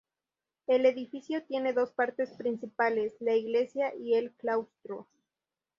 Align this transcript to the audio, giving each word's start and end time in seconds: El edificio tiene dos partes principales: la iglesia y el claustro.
El 0.65 0.87
edificio 0.87 1.43
tiene 1.45 1.73
dos 1.73 1.91
partes 1.91 2.31
principales: 2.31 3.13
la 3.19 3.35
iglesia 3.35 3.93
y 3.95 4.15
el 4.15 4.31
claustro. 4.31 5.05